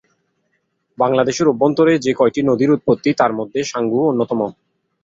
বাংলাদেশের 0.97 1.47
অভ্যন্তরে 1.47 1.93
যে 1.97 2.11
কয়টি 2.13 2.41
নদীর 2.41 2.69
উৎপত্তি 2.71 3.09
তার 3.13 3.31
মধ্যে 3.39 3.59
সাঙ্গু 3.63 3.99
নদী 3.99 4.09
অন্যতম। 4.09 4.39